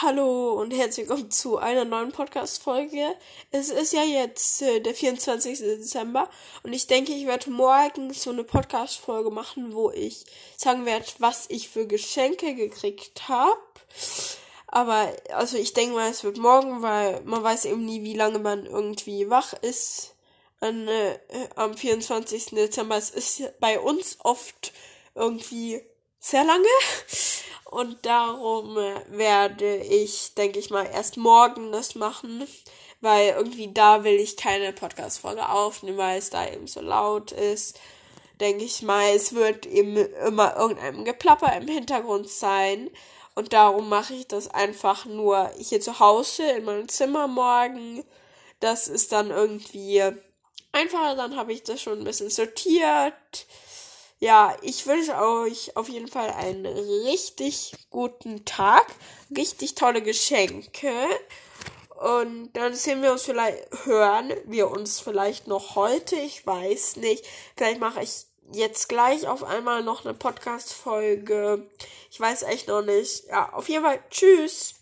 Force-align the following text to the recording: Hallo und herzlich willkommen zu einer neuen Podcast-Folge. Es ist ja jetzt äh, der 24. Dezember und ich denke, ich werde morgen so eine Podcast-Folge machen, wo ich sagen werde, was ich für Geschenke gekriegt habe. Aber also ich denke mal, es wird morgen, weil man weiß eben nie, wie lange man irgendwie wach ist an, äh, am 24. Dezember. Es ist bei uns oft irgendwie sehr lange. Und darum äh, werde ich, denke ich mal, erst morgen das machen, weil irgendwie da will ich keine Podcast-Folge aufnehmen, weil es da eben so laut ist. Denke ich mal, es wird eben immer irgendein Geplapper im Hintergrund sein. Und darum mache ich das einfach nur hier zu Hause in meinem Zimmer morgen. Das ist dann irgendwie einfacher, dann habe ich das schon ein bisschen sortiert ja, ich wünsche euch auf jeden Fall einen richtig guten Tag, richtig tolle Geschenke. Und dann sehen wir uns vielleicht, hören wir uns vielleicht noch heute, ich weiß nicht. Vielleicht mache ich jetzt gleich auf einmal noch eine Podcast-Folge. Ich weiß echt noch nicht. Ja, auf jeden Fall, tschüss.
Hallo 0.00 0.52
und 0.52 0.70
herzlich 0.70 1.08
willkommen 1.08 1.32
zu 1.32 1.58
einer 1.58 1.84
neuen 1.84 2.12
Podcast-Folge. 2.12 3.16
Es 3.50 3.70
ist 3.70 3.92
ja 3.92 4.04
jetzt 4.04 4.62
äh, 4.62 4.78
der 4.78 4.94
24. 4.94 5.58
Dezember 5.58 6.30
und 6.62 6.72
ich 6.72 6.86
denke, 6.86 7.10
ich 7.10 7.26
werde 7.26 7.50
morgen 7.50 8.12
so 8.12 8.30
eine 8.30 8.44
Podcast-Folge 8.44 9.32
machen, 9.32 9.74
wo 9.74 9.90
ich 9.90 10.24
sagen 10.56 10.86
werde, 10.86 11.06
was 11.18 11.46
ich 11.48 11.68
für 11.68 11.88
Geschenke 11.88 12.54
gekriegt 12.54 13.28
habe. 13.28 13.58
Aber 14.68 15.12
also 15.32 15.58
ich 15.58 15.72
denke 15.72 15.96
mal, 15.96 16.08
es 16.08 16.22
wird 16.22 16.38
morgen, 16.38 16.80
weil 16.80 17.20
man 17.22 17.42
weiß 17.42 17.64
eben 17.64 17.84
nie, 17.84 18.04
wie 18.04 18.14
lange 18.14 18.38
man 18.38 18.66
irgendwie 18.66 19.28
wach 19.28 19.52
ist 19.62 20.14
an, 20.60 20.86
äh, 20.86 21.18
am 21.56 21.76
24. 21.76 22.50
Dezember. 22.50 22.96
Es 22.96 23.10
ist 23.10 23.42
bei 23.58 23.80
uns 23.80 24.18
oft 24.22 24.72
irgendwie 25.16 25.82
sehr 26.20 26.44
lange. 26.44 26.68
Und 27.70 28.06
darum 28.06 28.78
äh, 28.78 28.94
werde 29.10 29.76
ich, 29.76 30.34
denke 30.34 30.58
ich 30.58 30.70
mal, 30.70 30.86
erst 30.86 31.18
morgen 31.18 31.70
das 31.70 31.94
machen, 31.94 32.46
weil 33.02 33.34
irgendwie 33.36 33.72
da 33.74 34.04
will 34.04 34.14
ich 34.14 34.38
keine 34.38 34.72
Podcast-Folge 34.72 35.46
aufnehmen, 35.50 35.98
weil 35.98 36.18
es 36.18 36.30
da 36.30 36.48
eben 36.48 36.66
so 36.66 36.80
laut 36.80 37.30
ist. 37.30 37.78
Denke 38.40 38.64
ich 38.64 38.80
mal, 38.80 39.14
es 39.14 39.34
wird 39.34 39.66
eben 39.66 39.96
immer 39.96 40.56
irgendein 40.56 41.04
Geplapper 41.04 41.54
im 41.56 41.68
Hintergrund 41.68 42.30
sein. 42.30 42.88
Und 43.34 43.52
darum 43.52 43.90
mache 43.90 44.14
ich 44.14 44.26
das 44.26 44.48
einfach 44.48 45.04
nur 45.04 45.50
hier 45.58 45.82
zu 45.82 46.00
Hause 46.00 46.44
in 46.50 46.64
meinem 46.64 46.88
Zimmer 46.88 47.28
morgen. 47.28 48.02
Das 48.60 48.88
ist 48.88 49.12
dann 49.12 49.30
irgendwie 49.30 50.02
einfacher, 50.72 51.16
dann 51.16 51.36
habe 51.36 51.52
ich 51.52 51.64
das 51.64 51.82
schon 51.82 51.98
ein 51.98 52.04
bisschen 52.04 52.30
sortiert 52.30 53.46
ja, 54.20 54.56
ich 54.62 54.86
wünsche 54.86 55.16
euch 55.16 55.76
auf 55.76 55.88
jeden 55.88 56.08
Fall 56.08 56.30
einen 56.30 56.66
richtig 56.66 57.72
guten 57.90 58.44
Tag, 58.44 58.86
richtig 59.36 59.74
tolle 59.74 60.02
Geschenke. 60.02 60.92
Und 61.98 62.52
dann 62.52 62.74
sehen 62.74 63.02
wir 63.02 63.12
uns 63.12 63.22
vielleicht, 63.22 63.84
hören 63.84 64.32
wir 64.44 64.70
uns 64.70 65.00
vielleicht 65.00 65.46
noch 65.46 65.74
heute, 65.74 66.16
ich 66.16 66.46
weiß 66.46 66.96
nicht. 66.96 67.24
Vielleicht 67.56 67.80
mache 67.80 68.02
ich 68.02 68.26
jetzt 68.52 68.88
gleich 68.88 69.26
auf 69.26 69.44
einmal 69.44 69.82
noch 69.82 70.04
eine 70.04 70.14
Podcast-Folge. 70.14 71.68
Ich 72.10 72.20
weiß 72.20 72.42
echt 72.44 72.68
noch 72.68 72.82
nicht. 72.82 73.26
Ja, 73.26 73.52
auf 73.52 73.68
jeden 73.68 73.84
Fall, 73.84 74.00
tschüss. 74.10 74.77